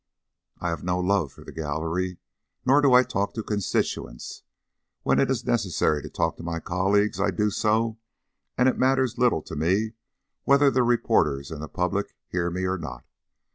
"I 0.57 0.69
have 0.69 0.83
no 0.83 0.97
love 0.99 1.31
for 1.31 1.43
the 1.43 1.51
gallery. 1.51 2.17
Nor 2.65 2.81
do 2.81 2.91
I 2.91 3.03
talk 3.03 3.35
to 3.35 3.43
constituents. 3.43 4.41
When 5.03 5.19
it 5.19 5.29
is 5.29 5.45
necessary 5.45 6.01
to 6.01 6.09
talk 6.09 6.37
to 6.37 6.43
my 6.43 6.59
colleagues, 6.59 7.19
I 7.19 7.29
do 7.29 7.51
so, 7.51 7.99
and 8.57 8.67
it 8.67 8.79
matters 8.79 9.19
little 9.19 9.43
to 9.43 9.55
me 9.55 9.93
whether 10.43 10.71
the 10.71 10.81
reporters 10.81 11.51
and 11.51 11.61
the 11.61 11.69
public 11.69 12.15
hear 12.31 12.49
me 12.49 12.63
or 12.65 12.79
not. 12.79 13.05